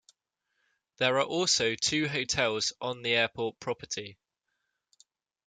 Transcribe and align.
There 0.97 1.19
are 1.19 1.23
also 1.25 1.75
two 1.75 2.07
hotels 2.07 2.73
on 2.81 3.03
the 3.03 3.13
airport 3.13 3.59
property. 3.59 4.17